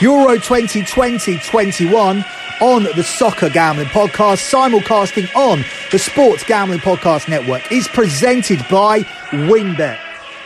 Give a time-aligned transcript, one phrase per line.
[0.00, 2.24] Euro 2020-21
[2.60, 9.00] on the Soccer Gambling Podcast, simulcasting on the Sports Gambling Podcast Network, is presented by
[9.30, 9.98] WynnBET.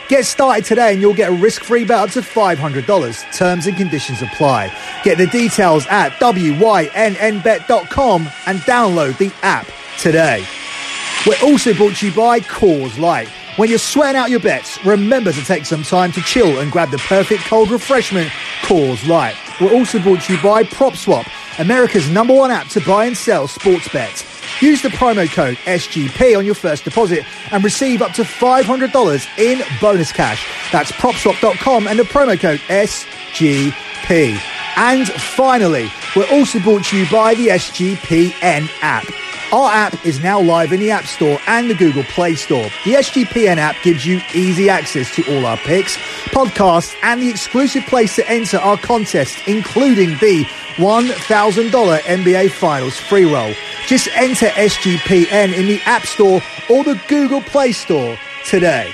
[0.09, 3.37] Get started today and you'll get a risk-free bet up to $500.
[3.37, 4.75] Terms and conditions apply.
[5.03, 6.91] Get the details at wynnbet.com
[8.47, 9.67] and download the app
[9.99, 10.43] today.
[11.27, 13.27] We're also brought to you by Coors Light.
[13.57, 16.89] When you're sweating out your bets, remember to take some time to chill and grab
[16.89, 18.29] the perfect cold refreshment,
[18.63, 19.35] Coors Light.
[19.61, 21.27] We're also brought to you by PropSwap,
[21.59, 24.23] America's number one app to buy and sell sports bets.
[24.61, 29.61] Use the promo code SGP on your first deposit and receive up to $500 in
[29.81, 30.47] bonus cash.
[30.71, 34.39] That's propswap.com and the promo code SGP.
[34.75, 39.22] And finally, we're also brought to you by the SGPN app.
[39.53, 42.63] Our app is now live in the App Store and the Google Play Store.
[42.85, 45.95] The SGPN app gives you easy access to all our picks,
[46.31, 50.43] podcasts, and the exclusive place to enter our contest, including the
[50.77, 53.53] $1,000 NBA Finals free roll.
[53.85, 58.91] Just enter SGPN in the App Store or the Google Play Store today.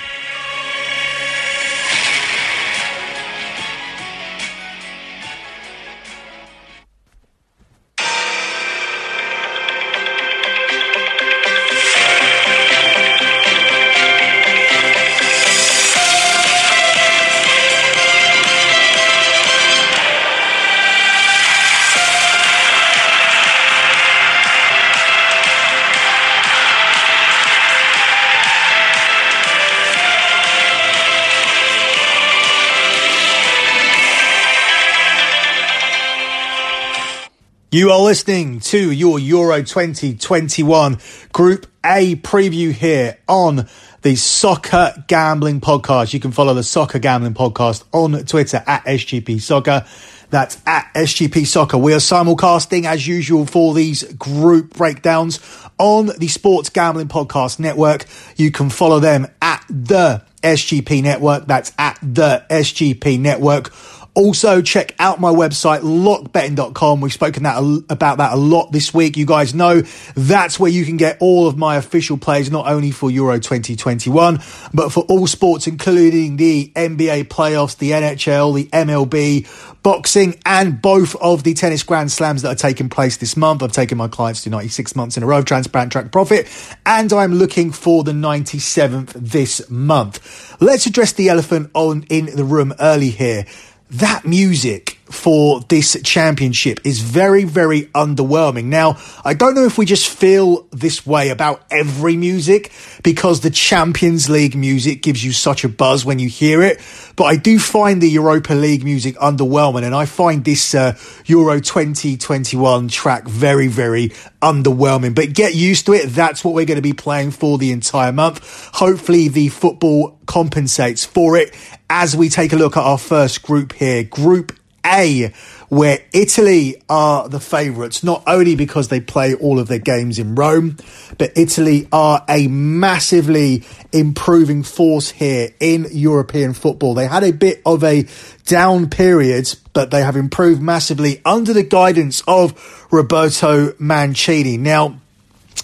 [37.72, 40.98] You are listening to your Euro 2021
[41.32, 43.68] Group A preview here on
[44.02, 46.12] the Soccer Gambling Podcast.
[46.12, 49.86] You can follow the Soccer Gambling Podcast on Twitter at SGP Soccer.
[50.30, 51.78] That's at SGP Soccer.
[51.78, 55.38] We are simulcasting as usual for these group breakdowns
[55.78, 58.04] on the Sports Gambling Podcast Network.
[58.34, 61.46] You can follow them at the SGP Network.
[61.46, 63.70] That's at the SGP Network
[64.14, 67.00] also, check out my website, lockbetting.com.
[67.00, 69.16] We've spoken that about that a lot this week.
[69.16, 69.82] You guys know
[70.16, 74.40] that's where you can get all of my official plays, not only for Euro 2021,
[74.74, 79.46] but for all sports, including the NBA playoffs, the NHL, the MLB,
[79.82, 83.62] boxing, and both of the tennis grand slams that are taking place this month.
[83.62, 86.48] I've taken my clients to 96 months in a row of transparent track profit,
[86.84, 90.56] and I'm looking for the 97th this month.
[90.60, 93.46] Let's address the elephant on in the room early here
[93.90, 98.64] that music for this championship is very, very underwhelming.
[98.64, 102.72] Now, I don't know if we just feel this way about every music
[103.02, 106.80] because the Champions League music gives you such a buzz when you hear it,
[107.16, 111.60] but I do find the Europa League music underwhelming and I find this uh, Euro
[111.60, 114.10] 2021 track very, very
[114.40, 115.14] underwhelming.
[115.14, 116.06] But get used to it.
[116.08, 118.70] That's what we're going to be playing for the entire month.
[118.74, 121.54] Hopefully the football compensates for it
[121.88, 124.04] as we take a look at our first group here.
[124.04, 124.52] Group
[124.84, 125.32] a,
[125.68, 130.34] where Italy are the favourites, not only because they play all of their games in
[130.34, 130.76] Rome,
[131.18, 136.94] but Italy are a massively improving force here in European football.
[136.94, 138.06] They had a bit of a
[138.46, 144.56] down period, but they have improved massively under the guidance of Roberto Mancini.
[144.56, 145.00] Now,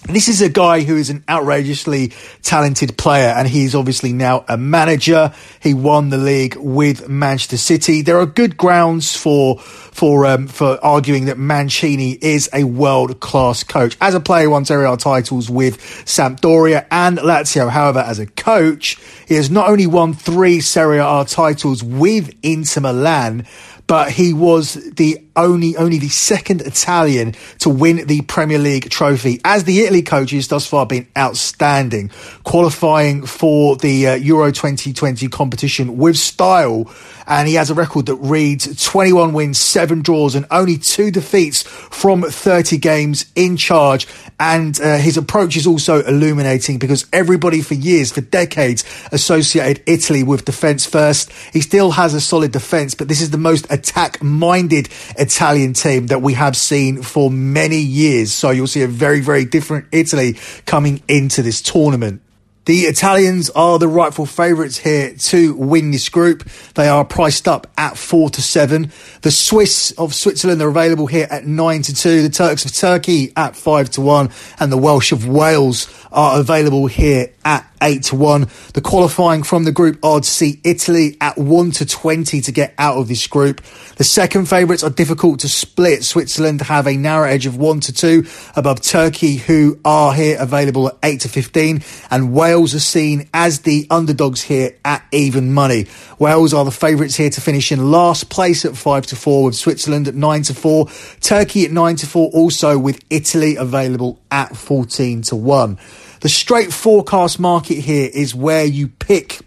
[0.09, 2.13] this is a guy who is an outrageously
[2.43, 5.33] talented player, and he's obviously now a manager.
[5.61, 8.03] He won the league with Manchester City.
[8.03, 13.65] There are good grounds for for um, for arguing that Mancini is a world class
[13.65, 13.97] coach.
[14.01, 17.69] As a player, won Serie A titles with Sampdoria and Lazio.
[17.69, 22.81] However, as a coach, he has not only won three Serie A titles with Inter
[22.81, 23.47] Milan
[23.87, 29.41] but he was the only only the second Italian to win the Premier League trophy.
[29.45, 32.11] As the Italy coaches thus far been outstanding,
[32.43, 36.91] qualifying for the uh, Euro 2020 competition with style
[37.27, 41.63] and he has a record that reads 21 wins, 7 draws, and only 2 defeats
[41.63, 44.07] from 30 games in charge.
[44.39, 50.23] And uh, his approach is also illuminating because everybody for years, for decades, associated Italy
[50.23, 51.33] with defence first.
[51.53, 56.09] He still has a solid defence, but this is the most attack minded Italian team
[56.09, 58.33] that we have seen for many years.
[58.33, 60.37] So you'll see a very, very different Italy
[60.67, 62.21] coming into this tournament.
[62.67, 66.43] The Italians are the rightful favourites here to win this group.
[66.75, 68.91] They are priced up at four to seven.
[69.23, 72.23] The Swiss of Switzerland are available here at nine to two.
[72.23, 76.89] The Turks of Turkey at five to one, and the Welsh of Wales are available
[76.89, 78.49] here at 8 to 1.
[78.75, 82.99] The qualifying from the group odds see Italy at 1 to 20 to get out
[82.99, 83.63] of this group.
[83.97, 86.03] The second favourites are difficult to split.
[86.03, 88.27] Switzerland have a narrow edge of 1 to 2
[88.57, 91.85] above Turkey, who are here available at 8 to 15.
[92.11, 95.87] And Wales are seen as the underdogs here at even money.
[96.19, 99.55] Wales are the favourites here to finish in last place at 5 to 4 with
[99.55, 100.89] Switzerland at 9 to 4.
[101.21, 105.79] Turkey at 9 to 4 also with Italy available at 14 to 1.
[106.21, 109.41] The straight forecast market here is where you pick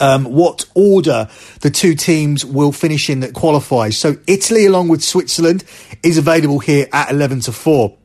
[0.00, 1.28] um, what order
[1.60, 3.98] the two teams will finish in that qualifies.
[3.98, 5.64] So Italy, along with Switzerland,
[6.02, 7.96] is available here at 11 to 4.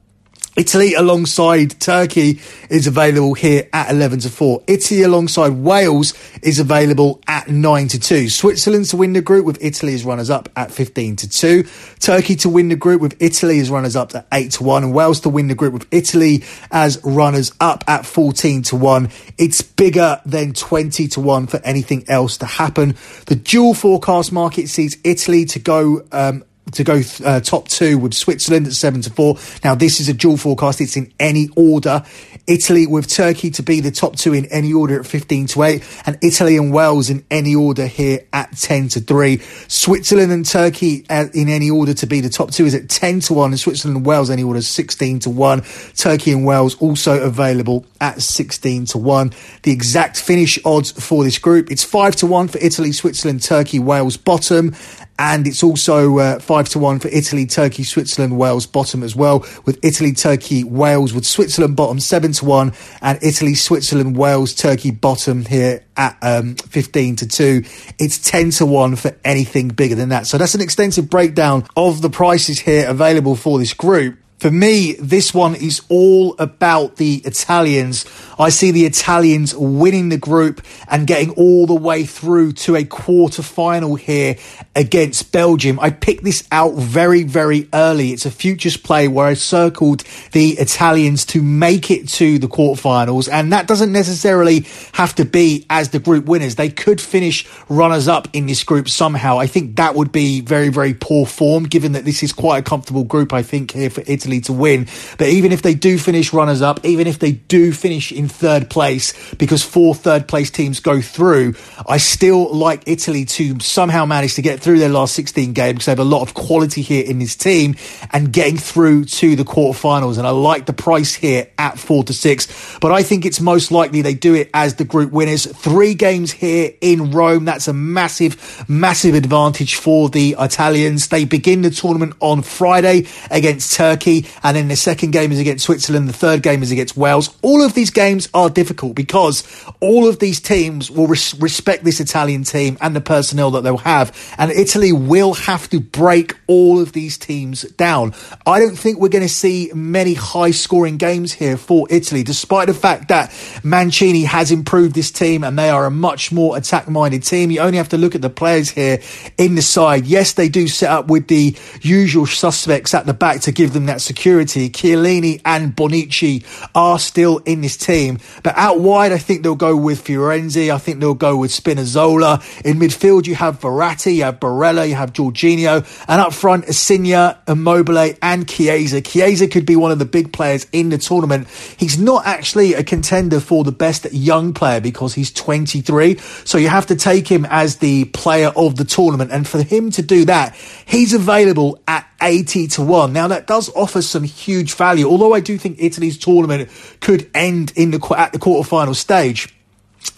[0.56, 4.64] Italy alongside Turkey is available here at 11 to 4.
[4.68, 8.30] Italy alongside Wales is available at 9 to 2.
[8.30, 11.64] Switzerland to win the group with Italy as runners up at 15 to 2.
[12.00, 14.84] Turkey to win the group with Italy as runners up at 8 to 1.
[14.86, 19.10] And Wales to win the group with Italy as runners up at 14 to 1.
[19.38, 22.96] It's bigger than 20 to 1 for anything else to happen.
[23.26, 28.14] The dual forecast market sees Italy to go um, to go uh, top two with
[28.14, 29.38] Switzerland at seven to four.
[29.64, 30.82] Now, this is a dual forecast.
[30.82, 32.04] It's in any order.
[32.48, 36.02] Italy with Turkey to be the top two in any order at 15 to 8,
[36.06, 39.38] and Italy and Wales in any order here at 10 to 3.
[39.68, 43.22] Switzerland and Turkey uh, in any order to be the top two is at 10
[43.22, 45.64] to 1, and Switzerland and Wales any order 16 to 1.
[45.96, 49.32] Turkey and Wales also available at 16 to 1.
[49.64, 53.80] The exact finish odds for this group it's 5 to 1 for Italy, Switzerland, Turkey,
[53.80, 54.76] Wales bottom,
[55.18, 59.46] and it's also uh, five to one for Italy, Turkey, Switzerland, Wales bottom as well.
[59.66, 64.92] With Italy, Turkey, Wales, with Switzerland bottom seven to one, and Italy, Switzerland, Wales, Turkey
[64.92, 67.64] bottom here at um, fifteen to two.
[67.98, 70.28] It's ten to one for anything bigger than that.
[70.28, 74.18] So that's an extensive breakdown of the prices here available for this group.
[74.38, 78.06] For me, this one is all about the Italians.
[78.38, 82.84] I see the Italians winning the group and getting all the way through to a
[82.84, 84.36] quarter final here
[84.76, 85.80] against Belgium.
[85.80, 88.12] I picked this out very, very early.
[88.12, 90.04] It's a futures play where I circled
[90.34, 93.30] the Italians to make it to the quarterfinals.
[93.32, 96.56] And that doesn't necessarily have to be as the group winners.
[96.56, 99.40] They could finish runners up in this group somehow.
[99.40, 102.64] I think that would be very, very poor form given that this is quite a
[102.64, 104.88] comfortable group, I think, here for Italy Italy to win.
[105.18, 108.70] But even if they do finish runners up, even if they do finish in third
[108.70, 111.54] place, because four third place teams go through,
[111.88, 115.86] I still like Italy to somehow manage to get through their last 16 games because
[115.86, 117.76] they have a lot of quality here in this team
[118.12, 120.18] and getting through to the quarterfinals.
[120.18, 123.72] And I like the price here at four to six, but I think it's most
[123.72, 125.46] likely they do it as the group winners.
[125.46, 127.46] Three games here in Rome.
[127.46, 131.10] That's a massive, massive advantage for the Italians.
[131.10, 135.66] They begin the tournament on Friday against Turkey and then the second game is against
[135.66, 137.36] Switzerland, the third game is against Wales.
[137.42, 139.44] All of these games are difficult because
[139.82, 143.78] all of these teams will res- respect this Italian team and the personnel that they'll
[143.78, 148.14] have, and Italy will have to break all of these teams down.
[148.46, 152.68] I don't think we're going to see many high scoring games here for Italy, despite
[152.68, 153.34] the fact that
[153.64, 157.52] Mancini has improved this team and they are a much more attack minded team.
[157.52, 159.00] You only have to look at the players here
[159.38, 160.06] in the side.
[160.06, 163.88] Yes, they do set up with the usual suspects at the back to give them
[163.88, 164.70] that security.
[164.70, 168.20] Chiellini and Bonucci are still in this team.
[168.44, 170.74] But out wide, I think they'll go with Florenzi.
[170.74, 172.42] I think they'll go with Spinazzola.
[172.64, 175.86] In midfield, you have Verratti, you have Barella, you have Jorginho.
[176.08, 179.02] And up front, Insigne, Immobile and Chiesa.
[179.02, 181.48] Chiesa could be one of the big players in the tournament.
[181.78, 186.18] He's not actually a contender for the best young player because he's 23.
[186.46, 189.32] So you have to take him as the player of the tournament.
[189.32, 193.14] And for him to do that, he's available at 80 to 1.
[193.14, 196.70] Now that does offer some huge value, although I do think Italy's tournament
[197.02, 199.54] could end in the at the quarterfinal stage.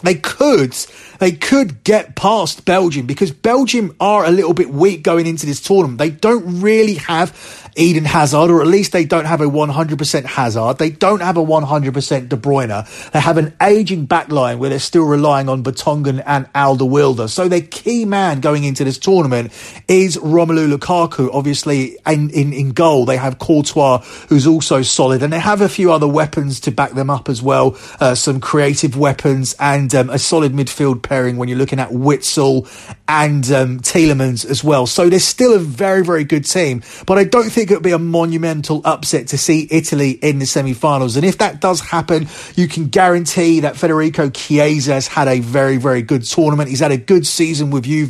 [0.02, 0.74] They could
[1.18, 5.60] they could get past Belgium because Belgium are a little bit weak going into this
[5.60, 5.98] tournament.
[5.98, 10.78] They don't really have Eden Hazard, or at least they don't have a 100% Hazard.
[10.78, 13.10] They don't have a 100% De Bruyne.
[13.12, 17.28] They have an aging backline where they're still relying on Vertonghen and Alderweireld.
[17.30, 19.52] So their key man going into this tournament
[19.86, 21.30] is Romelu Lukaku.
[21.32, 25.68] Obviously, in, in, in goal, they have Courtois, who's also solid, and they have a
[25.68, 27.76] few other weapons to back them up as well.
[28.00, 31.90] Uh, some creative weapons and and um, a solid midfield pairing when you're looking at
[31.90, 32.66] Witsel
[33.06, 34.86] and um, Tielemans as well.
[34.86, 37.92] So they're still a very, very good team, but I don't think it would be
[37.92, 41.16] a monumental upset to see Italy in the semi-finals.
[41.16, 45.76] And if that does happen, you can guarantee that Federico Chiesa has had a very,
[45.76, 46.68] very good tournament.
[46.68, 48.08] He's had a good season with Juve,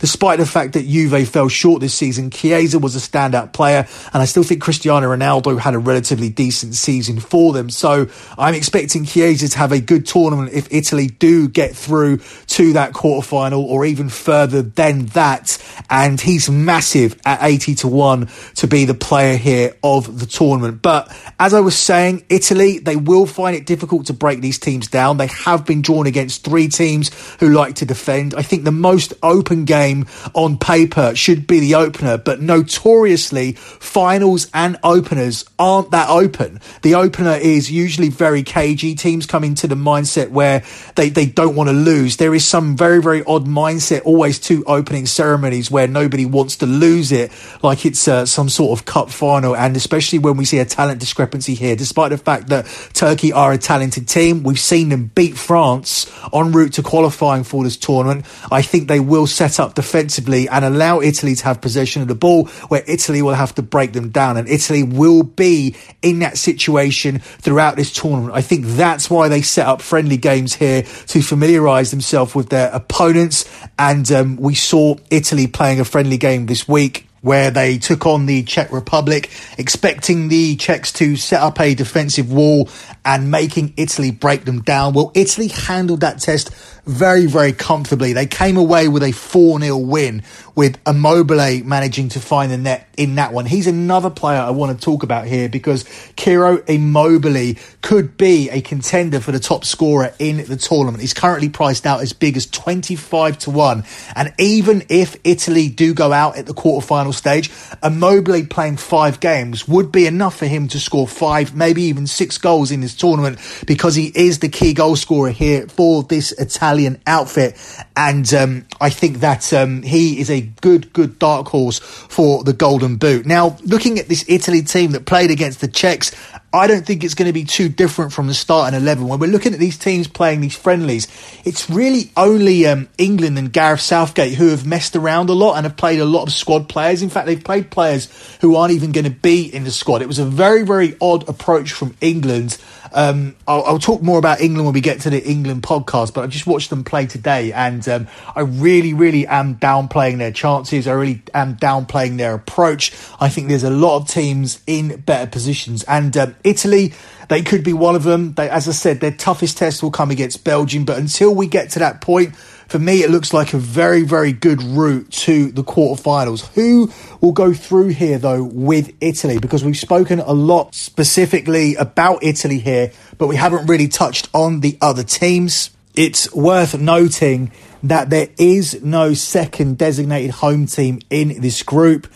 [0.00, 2.30] despite the fact that Juve fell short this season.
[2.30, 6.74] Chiesa was a standout player, and I still think Cristiano Ronaldo had a relatively decent
[6.74, 7.68] season for them.
[7.70, 8.08] So
[8.38, 12.92] I'm expecting Chiesa to have a good tournament if Italy do get through to that
[12.92, 15.58] quarterfinal or even further than that.
[15.88, 20.82] And he's massive at 80 to 1 to be the player here of the tournament.
[20.82, 24.88] But as I was saying, Italy, they will find it difficult to break these teams
[24.88, 25.16] down.
[25.16, 28.34] They have been drawn against three teams who like to defend.
[28.34, 34.48] I think the most open game on paper should be the opener, but notoriously, finals
[34.54, 36.60] and openers aren't that open.
[36.82, 38.94] The opener is usually very cagey.
[38.94, 40.62] Teams come into the mindset where
[41.00, 42.18] they, they don't want to lose.
[42.18, 46.66] There is some very, very odd mindset always to opening ceremonies where nobody wants to
[46.66, 49.56] lose it, like it's uh, some sort of cup final.
[49.56, 53.50] And especially when we see a talent discrepancy here, despite the fact that Turkey are
[53.50, 58.26] a talented team, we've seen them beat France en route to qualifying for this tournament.
[58.52, 62.14] I think they will set up defensively and allow Italy to have possession of the
[62.14, 64.36] ball where Italy will have to break them down.
[64.36, 68.34] And Italy will be in that situation throughout this tournament.
[68.34, 72.70] I think that's why they set up friendly games here to familiarise themselves with their
[72.72, 73.44] opponents.
[73.78, 78.26] And um, we saw Italy playing a friendly game this week where they took on
[78.26, 82.68] the Czech Republic, expecting the Czechs to set up a defensive wall
[83.04, 84.94] and making Italy break them down.
[84.94, 86.50] Well, Italy handled that test
[86.86, 88.12] very, very comfortably.
[88.12, 90.22] They came away with a 4 0 win
[90.54, 93.46] with Immobile managing to find the net in that one.
[93.46, 95.84] He's another player I want to talk about here because
[96.18, 101.00] Ciro Immobile could be a contender for the top scorer in the tournament.
[101.00, 103.84] He's currently priced out as big as 25 to 1.
[104.14, 107.50] And even if Italy do go out at the quarterfinal stage,
[107.82, 112.36] Immobile playing five games would be enough for him to score five, maybe even six
[112.36, 117.00] goals in this tournament because he is the key goal scorer here for this Italian
[117.06, 117.56] outfit.
[117.96, 122.52] And um, I think that um, he is a good, good dark horse for the
[122.52, 123.26] Golden Boot.
[123.26, 126.12] Now, looking at this Italy team that played against the Czechs,
[126.52, 129.06] I don't think it's going to be too different from the start starting 11.
[129.06, 131.06] When we're looking at these teams playing these friendlies,
[131.44, 135.64] it's really only um, England and Gareth Southgate who have messed around a lot and
[135.64, 137.02] have played a lot of squad players.
[137.02, 138.08] In fact, they've played players
[138.40, 140.02] who aren't even going to be in the squad.
[140.02, 142.58] It was a very, very odd approach from England.
[142.92, 146.24] Um, I'll, I'll, talk more about England when we get to the England podcast, but
[146.24, 150.88] I just watched them play today and um, I really, really am downplaying their chances.
[150.88, 152.92] I really am downplaying their approach.
[153.20, 156.92] I think there's a lot of teams in better positions and um, Italy,
[157.28, 158.32] they could be one of them.
[158.34, 160.84] They, as I said, their toughest test will come against Belgium.
[160.84, 164.32] But until we get to that point, for me, it looks like a very, very
[164.32, 166.52] good route to the quarterfinals.
[166.54, 169.38] Who will go through here, though, with Italy?
[169.38, 174.60] Because we've spoken a lot specifically about Italy here, but we haven't really touched on
[174.60, 175.70] the other teams.
[175.96, 177.50] It's worth noting
[177.82, 182.06] that there is no second designated home team in this group.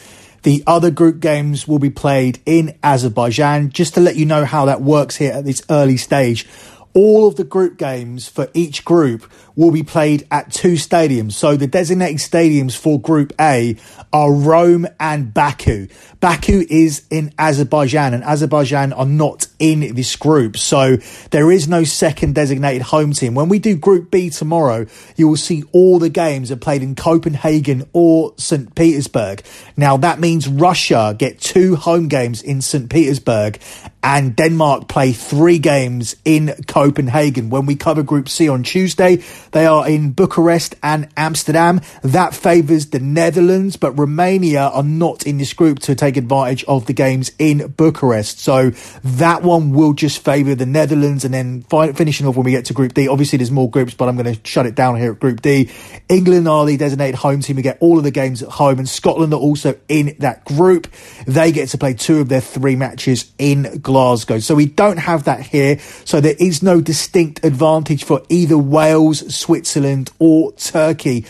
[0.44, 3.70] The other group games will be played in Azerbaijan.
[3.70, 6.46] Just to let you know how that works here at this early stage,
[6.92, 9.22] all of the group games for each group
[9.56, 11.32] will be played at two stadiums.
[11.32, 13.76] So the designated stadiums for Group A
[14.12, 15.88] are Rome and Baku.
[16.20, 20.56] Baku is in Azerbaijan, and Azerbaijan are not in this group.
[20.56, 20.96] So
[21.30, 23.34] there is no second designated home team.
[23.34, 26.94] When we do Group B tomorrow, you will see all the games are played in
[26.94, 28.74] Copenhagen or St.
[28.74, 29.42] Petersburg.
[29.76, 32.90] Now that means Russia get two home games in St.
[32.90, 33.60] Petersburg
[34.02, 37.48] and Denmark play three games in Copenhagen.
[37.48, 39.22] When we cover Group C on Tuesday,
[39.54, 41.80] they are in Bucharest and Amsterdam.
[42.02, 46.86] That favours the Netherlands, but Romania are not in this group to take advantage of
[46.86, 48.40] the games in Bucharest.
[48.40, 48.70] So
[49.04, 51.24] that one will just favour the Netherlands.
[51.24, 53.94] And then fi- finishing off when we get to Group D, obviously there's more groups,
[53.94, 55.70] but I'm going to shut it down here at Group D.
[56.08, 57.54] England are the designated home team.
[57.54, 60.88] We get all of the games at home, and Scotland are also in that group.
[61.28, 64.40] They get to play two of their three matches in Glasgow.
[64.40, 65.78] So we don't have that here.
[66.04, 71.26] So there is no distinct advantage for either Wales, Switzerland, or Turkey.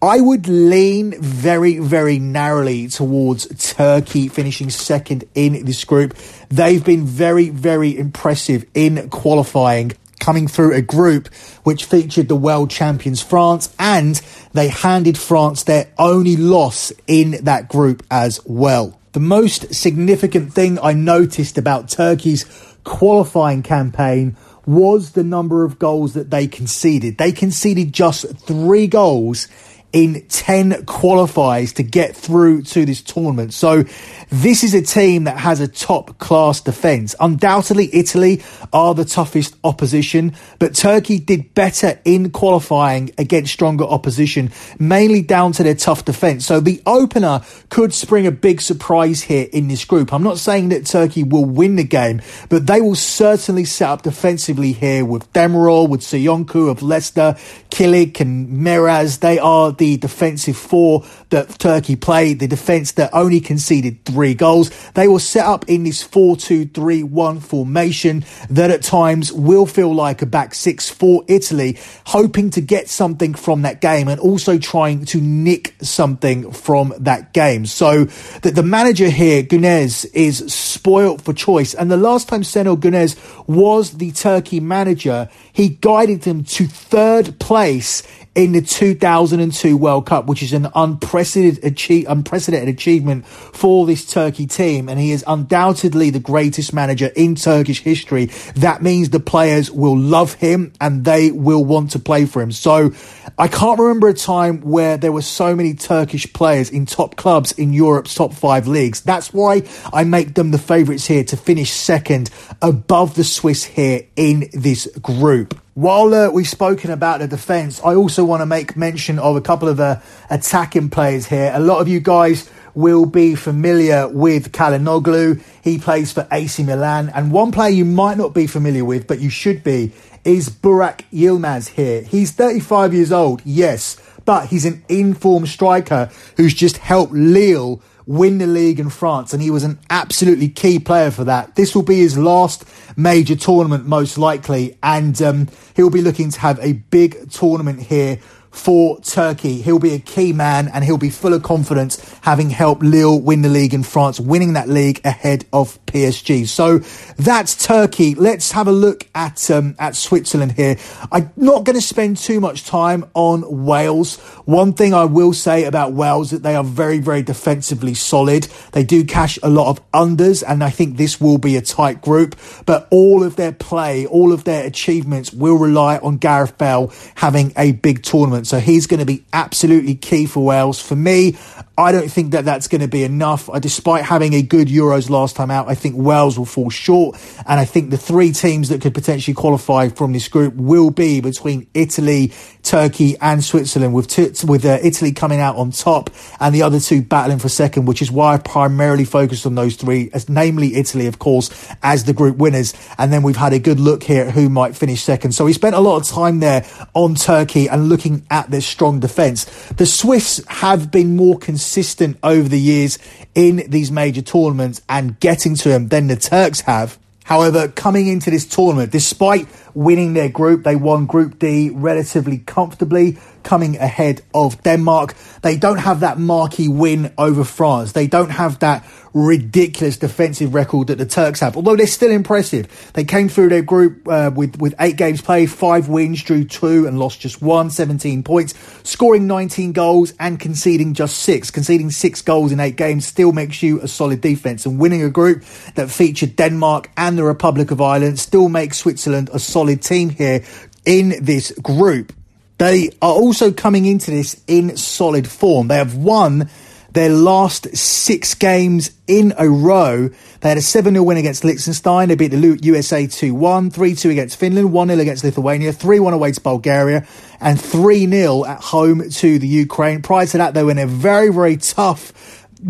[0.00, 6.16] I would lean very, very narrowly towards Turkey finishing second in this group.
[6.48, 11.28] They've been very, very impressive in qualifying coming through a group
[11.64, 14.20] which featured the world champions France and
[14.52, 18.98] they handed France their only loss in that group as well.
[19.12, 22.44] The most significant thing I noticed about Turkey's
[22.84, 24.36] qualifying campaign
[24.68, 27.16] was the number of goals that they conceded.
[27.16, 29.48] They conceded just three goals
[29.92, 33.54] in 10 qualifiers to get through to this tournament.
[33.54, 33.84] So
[34.28, 37.14] this is a team that has a top class defence.
[37.18, 38.42] Undoubtedly, Italy
[38.72, 45.52] are the toughest opposition, but Turkey did better in qualifying against stronger opposition, mainly down
[45.52, 46.44] to their tough defence.
[46.44, 47.40] So the opener
[47.70, 50.12] could spring a big surprise here in this group.
[50.12, 54.02] I'm not saying that Turkey will win the game, but they will certainly set up
[54.02, 57.36] defensively here with Demiral, with Söyüncü of Leicester,
[57.70, 59.20] Kilic and Meras.
[59.20, 64.70] They are the defensive four that Turkey played, the defence that only conceded three goals.
[64.92, 69.66] They were set up in this 4 2 3 1 formation that at times will
[69.66, 74.20] feel like a back six for Italy, hoping to get something from that game and
[74.20, 77.66] also trying to nick something from that game.
[77.66, 78.04] So
[78.42, 81.74] that the manager here, Güneş, is spoilt for choice.
[81.74, 83.16] And the last time Şenol Güneş
[83.46, 88.02] was the Turkey manager, he guided them to third place
[88.34, 94.88] in the 2002 World Cup, which is an unprecedented, unprecedented achievement for this Turkey team.
[94.88, 98.26] And he is undoubtedly the greatest manager in Turkish history.
[98.54, 102.52] That means the players will love him and they will want to play for him.
[102.52, 102.92] So
[103.40, 107.52] I can't remember a time where there were so many Turkish players in top clubs
[107.52, 109.00] in Europe's top five leagues.
[109.02, 112.30] That's why I make them the favourites here to finish second
[112.60, 115.56] above the Swiss here in this group.
[115.74, 119.40] While uh, we've spoken about the defence, I also want to make mention of a
[119.40, 121.52] couple of uh, attacking players here.
[121.54, 125.42] A lot of you guys will be familiar with Calhanoglu.
[125.62, 127.10] He plays for AC Milan.
[127.14, 129.92] And one player you might not be familiar with, but you should be,
[130.24, 132.02] is Burak Yilmaz here.
[132.02, 138.38] He's 35 years old, yes, but he's an informed striker who's just helped Lille win
[138.38, 141.54] the league in France, and he was an absolutely key player for that.
[141.56, 142.64] This will be his last
[142.96, 148.18] major tournament, most likely, and um, he'll be looking to have a big tournament here
[148.50, 149.60] for Turkey.
[149.60, 153.42] He'll be a key man and he'll be full of confidence having helped Lille win
[153.42, 156.46] the league in France, winning that league ahead of PSG.
[156.46, 156.78] So
[157.16, 158.14] that's Turkey.
[158.14, 160.76] Let's have a look at um, at Switzerland here.
[161.10, 164.18] I'm not going to spend too much time on Wales.
[164.44, 168.44] One thing I will say about Wales that they are very very defensively solid.
[168.72, 172.02] They do cash a lot of unders and I think this will be a tight
[172.02, 176.92] group, but all of their play, all of their achievements will rely on Gareth Bale
[177.14, 178.46] having a big tournament.
[178.46, 180.80] So he's going to be absolutely key for Wales.
[180.80, 181.36] For me,
[181.78, 183.48] I don't think that that's going to be enough.
[183.48, 187.16] Uh, despite having a good Euros last time out, I think Wales will fall short.
[187.46, 191.20] And I think the three teams that could potentially qualify from this group will be
[191.20, 192.32] between Italy,
[192.64, 196.10] Turkey, and Switzerland, with t- with uh, Italy coming out on top
[196.40, 199.76] and the other two battling for second, which is why I primarily focused on those
[199.76, 201.48] three, as namely Italy, of course,
[201.84, 202.74] as the group winners.
[202.98, 205.30] And then we've had a good look here at who might finish second.
[205.30, 208.98] So we spent a lot of time there on Turkey and looking at their strong
[208.98, 209.44] defence.
[209.76, 212.98] The Swiss have been more consistent consistent over the years
[213.34, 216.98] in these major tournaments and getting to them than the Turks have.
[217.24, 223.18] However, coming into this tournament, despite winning their group, they won Group D relatively comfortably,
[223.48, 225.14] coming ahead of Denmark.
[225.40, 227.92] They don't have that marquee win over France.
[227.92, 228.84] They don't have that
[229.14, 232.68] ridiculous defensive record that the Turks have, although they're still impressive.
[232.92, 236.86] They came through their group uh, with, with eight games played, five wins, drew two,
[236.86, 238.52] and lost just one, 17 points,
[238.84, 241.50] scoring 19 goals and conceding just six.
[241.50, 245.08] Conceding six goals in eight games still makes you a solid defence, and winning a
[245.08, 245.42] group
[245.74, 250.44] that featured Denmark and the Republic of Ireland still makes Switzerland a solid team here
[250.84, 252.12] in this group.
[252.58, 255.68] They are also coming into this in solid form.
[255.68, 256.50] They have won
[256.92, 260.08] their last six games in a row.
[260.40, 262.08] They had a 7 0 win against Liechtenstein.
[262.08, 266.00] They beat the USA 2 1, 3 2 against Finland, 1 0 against Lithuania, 3
[266.00, 267.06] 1 away to Bulgaria,
[267.40, 270.02] and 3 0 at home to the Ukraine.
[270.02, 272.12] Prior to that, they were in a very, very tough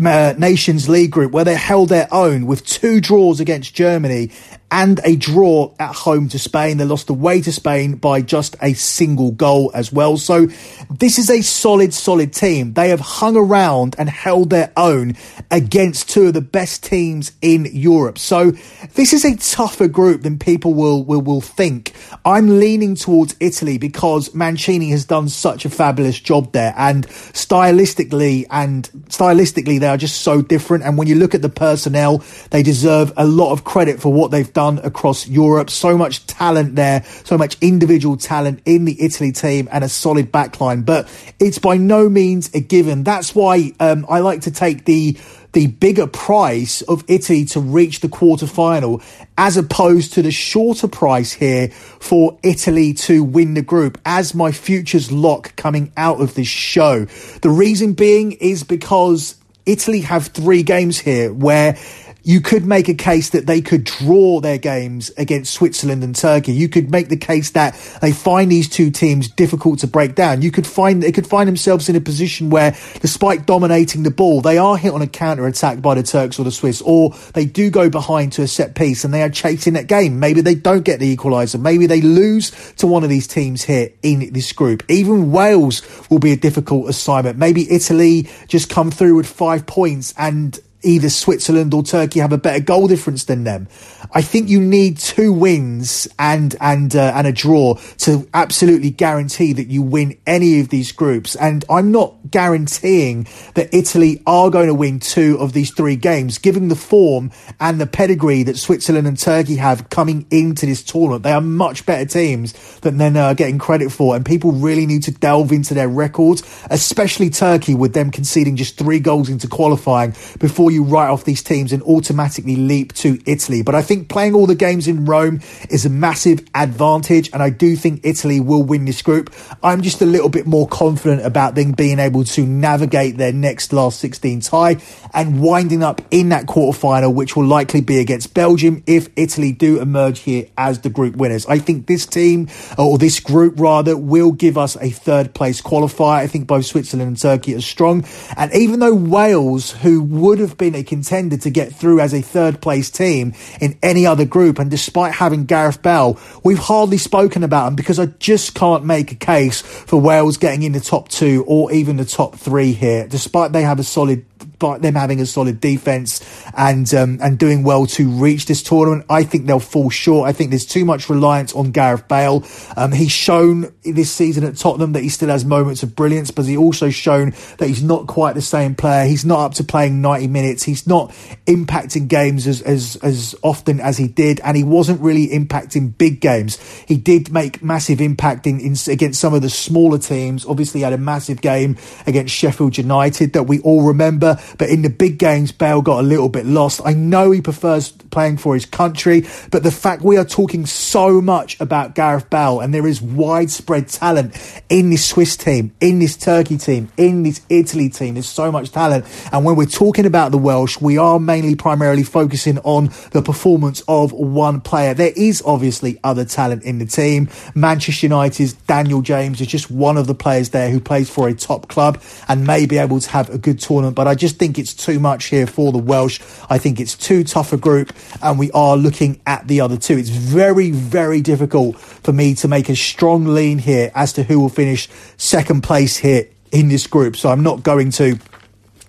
[0.05, 4.31] uh, Nations League group where they held their own with two draws against Germany
[4.71, 6.77] and a draw at home to Spain.
[6.77, 10.17] They lost away to Spain by just a single goal as well.
[10.17, 10.47] So
[10.89, 12.73] this is a solid, solid team.
[12.73, 15.15] They have hung around and held their own
[15.49, 18.19] against two of the best teams in Europe.
[18.19, 18.51] So
[18.93, 21.93] this is a tougher group than people will, will, will think.
[22.23, 28.45] I'm leaning towards Italy because Mancini has done such a fabulous job there and stylistically
[28.51, 30.83] and stylistically they are just so different.
[30.83, 34.31] And when you look at the personnel, they deserve a lot of credit for what
[34.31, 35.69] they've done done across Europe.
[35.69, 40.33] So much talent there, so much individual talent in the Italy team and a solid
[40.33, 40.85] backline.
[40.85, 41.07] But
[41.39, 43.05] it's by no means a given.
[43.05, 45.17] That's why um, I like to take the
[45.53, 49.01] the bigger price of Italy to reach the quarterfinal
[49.37, 54.51] as opposed to the shorter price here for Italy to win the group as my
[54.51, 57.05] futures lock coming out of this show.
[57.41, 61.77] The reason being is because Italy have three games here where
[62.23, 66.51] you could make a case that they could draw their games against Switzerland and Turkey.
[66.51, 70.41] You could make the case that they find these two teams difficult to break down.
[70.41, 74.41] You could find they could find themselves in a position where, despite dominating the ball,
[74.41, 77.45] they are hit on a counter attack by the Turks or the Swiss, or they
[77.45, 80.19] do go behind to a set piece and they are chasing that game.
[80.19, 81.59] Maybe they don't get the equaliser.
[81.59, 84.83] Maybe they lose to one of these teams here in this group.
[84.89, 87.37] Even Wales will be a difficult assignment.
[87.37, 92.37] Maybe Italy just come through with five points and either Switzerland or Turkey have a
[92.37, 93.67] better goal difference than them.
[94.11, 99.53] I think you need two wins and and uh, and a draw to absolutely guarantee
[99.53, 101.35] that you win any of these groups.
[101.35, 106.37] And I'm not guaranteeing that Italy are going to win two of these three games,
[106.37, 111.23] given the form and the pedigree that Switzerland and Turkey have coming into this tournament.
[111.23, 115.03] They are much better teams than they're uh, getting credit for, and people really need
[115.03, 120.11] to delve into their records, especially Turkey, with them conceding just three goals into qualifying
[120.39, 123.61] before you write off these teams and automatically leap to Italy.
[123.61, 127.49] But I think playing all the games in Rome is a massive advantage, and I
[127.49, 129.33] do think Italy will win this group.
[129.63, 133.73] I'm just a little bit more confident about them being able to navigate their next
[133.73, 134.77] last 16 tie
[135.13, 139.81] and winding up in that quarterfinal, which will likely be against Belgium if Italy do
[139.81, 141.45] emerge here as the group winners.
[141.45, 146.19] I think this team, or this group rather, will give us a third place qualifier.
[146.19, 148.05] I think both Switzerland and Turkey are strong.
[148.37, 152.21] And even though Wales, who would have been a contender to get through as a
[152.21, 154.59] third place team in any other group.
[154.59, 159.11] And despite having Gareth Bale, we've hardly spoken about him because I just can't make
[159.11, 163.07] a case for Wales getting in the top two or even the top three here,
[163.07, 164.25] despite they have a solid
[164.59, 166.21] despite them having a solid defense
[166.53, 170.27] and um, and doing well to reach this tournament, I think they'll fall short.
[170.27, 172.43] I think there's too much reliance on Gareth Bale.
[172.75, 176.45] Um, he's shown this season at Tottenham that he still has moments of brilliance, but
[176.45, 179.05] he's also shown that he's not quite the same player.
[179.05, 180.63] He's not up to playing 90 minutes.
[180.63, 181.11] He's not
[181.45, 186.19] impacting games as as as often as he did, and he wasn't really impacting big
[186.19, 186.59] games.
[186.85, 190.45] He did make massive impact in, in against some of the smaller teams.
[190.45, 194.37] Obviously, had a massive game against Sheffield United that we all remember.
[194.57, 196.81] But in the big games, Bale got a little bit lost.
[196.83, 201.21] I know he prefers playing for his country, but the fact we are talking so
[201.21, 204.35] much about Gareth Bale and there is widespread talent
[204.69, 208.71] in this Swiss team, in this Turkey team, in this Italy team, there's so much
[208.71, 209.05] talent.
[209.31, 213.81] And when we're talking about the Welsh, we are mainly primarily focusing on the performance
[213.87, 214.93] of one player.
[214.93, 217.29] There is obviously other talent in the team.
[217.55, 221.33] Manchester United's Daniel James is just one of the players there who plays for a
[221.33, 223.95] top club and may be able to have a good tournament.
[223.95, 226.19] But I just think it's too much here for the Welsh.
[226.49, 229.97] I think it's too tough a group, and we are looking at the other two.
[229.97, 234.39] It's very, very difficult for me to make a strong lean here as to who
[234.39, 237.15] will finish second place here in this group.
[237.15, 238.17] So I'm not going to.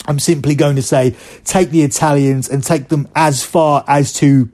[0.06, 4.48] I'm simply going to say take the Italians and take them as far as to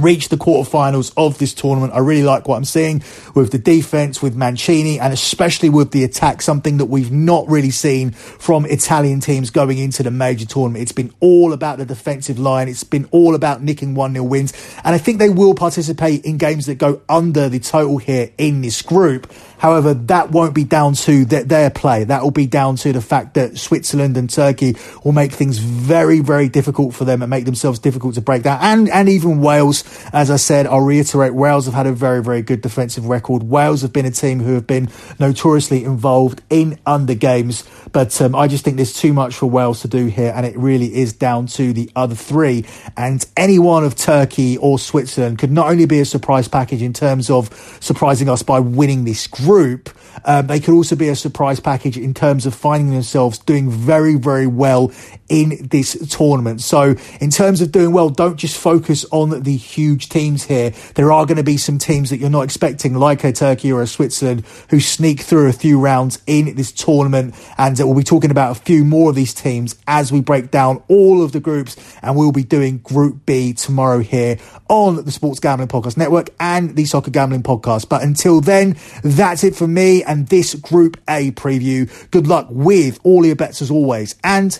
[0.00, 1.92] reach the quarterfinals of this tournament.
[1.92, 3.02] I really like what I'm seeing
[3.34, 7.70] with the defense, with Mancini, and especially with the attack, something that we've not really
[7.70, 10.82] seen from Italian teams going into the major tournament.
[10.82, 12.68] It's been all about the defensive line.
[12.68, 14.52] It's been all about nicking 1-0 wins.
[14.84, 18.62] And I think they will participate in games that go under the total here in
[18.62, 19.30] this group.
[19.60, 22.04] However, that won't be down to their play.
[22.04, 26.20] That will be down to the fact that Switzerland and Turkey will make things very,
[26.20, 28.58] very difficult for them and make themselves difficult to break down.
[28.62, 32.40] And, and even Wales, as I said, I'll reiterate, Wales have had a very, very
[32.40, 33.42] good defensive record.
[33.42, 37.68] Wales have been a team who have been notoriously involved in under games.
[37.92, 40.32] But um, I just think there's too much for Wales to do here.
[40.34, 42.64] And it really is down to the other three.
[42.96, 47.28] And anyone of Turkey or Switzerland could not only be a surprise package in terms
[47.28, 49.90] of surprising us by winning this group, group,
[50.24, 54.14] um, they could also be a surprise package in terms of finding themselves doing very,
[54.14, 54.92] very well
[55.28, 56.60] in this tournament.
[56.60, 60.70] So, in terms of doing well, don't just focus on the huge teams here.
[60.94, 63.82] There are going to be some teams that you're not expecting, like a Turkey or
[63.82, 67.34] a Switzerland, who sneak through a few rounds in this tournament.
[67.58, 70.82] And we'll be talking about a few more of these teams as we break down
[70.88, 71.76] all of the groups.
[72.02, 76.76] And we'll be doing Group B tomorrow here on the Sports Gambling Podcast Network and
[76.76, 77.88] the Soccer Gambling Podcast.
[77.88, 82.10] But until then, that's it for me and this Group A preview.
[82.10, 84.58] Good luck with all your bets as always, and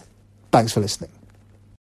[0.53, 1.20] thanks for listening.